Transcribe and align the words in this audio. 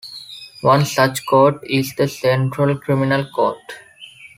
One 0.61 0.85
such 0.85 1.23
court 1.27 1.59
is 1.63 1.93
the 1.93 2.07
Central 2.07 2.75
Criminal 2.79 3.29
Court. 3.29 3.59